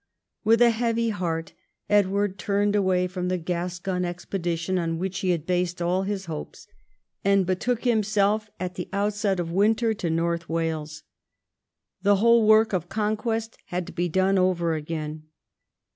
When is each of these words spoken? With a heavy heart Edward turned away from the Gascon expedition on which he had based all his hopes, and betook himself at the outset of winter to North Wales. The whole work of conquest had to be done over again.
With 0.43 0.63
a 0.63 0.71
heavy 0.71 1.09
heart 1.09 1.53
Edward 1.87 2.39
turned 2.39 2.75
away 2.75 3.05
from 3.05 3.27
the 3.27 3.37
Gascon 3.37 4.03
expedition 4.03 4.79
on 4.79 4.97
which 4.97 5.19
he 5.19 5.29
had 5.29 5.45
based 5.45 5.79
all 5.79 6.01
his 6.01 6.25
hopes, 6.25 6.65
and 7.23 7.45
betook 7.45 7.83
himself 7.83 8.49
at 8.59 8.73
the 8.73 8.89
outset 8.91 9.39
of 9.39 9.51
winter 9.51 9.93
to 9.93 10.09
North 10.09 10.49
Wales. 10.49 11.03
The 12.01 12.15
whole 12.15 12.47
work 12.47 12.73
of 12.73 12.89
conquest 12.89 13.59
had 13.67 13.85
to 13.85 13.93
be 13.93 14.09
done 14.09 14.39
over 14.39 14.73
again. 14.73 15.27